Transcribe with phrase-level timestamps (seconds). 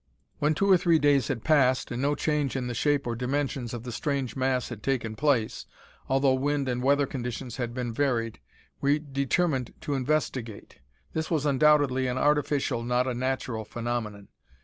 [0.39, 3.71] "When two or three days had passed, and no change in the shape or dimensions
[3.71, 5.67] of the strange mass had taken place,
[6.09, 8.39] although wind and weather conditions had been varied,
[8.79, 10.79] we determined to investigate.
[11.13, 14.29] This was undoubtedly an artificial, not a natural, phenomenon.